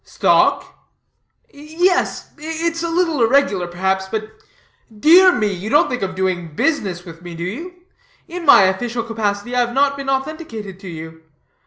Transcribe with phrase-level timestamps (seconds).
[0.03, 0.79] "Stock?"
[1.53, 4.31] "Yes, it's a little irregular, perhaps, but"
[4.99, 7.73] "Dear me, you don't think of doing any business with me, do you?
[8.27, 11.21] In my official capacity I have not been authenticated to you.